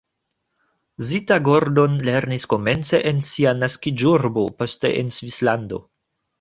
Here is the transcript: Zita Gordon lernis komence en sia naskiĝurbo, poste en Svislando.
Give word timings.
Zita 1.09 1.37
Gordon 1.47 1.99
lernis 2.07 2.49
komence 2.55 3.03
en 3.11 3.21
sia 3.29 3.55
naskiĝurbo, 3.61 4.49
poste 4.63 4.95
en 5.05 5.17
Svislando. 5.21 5.85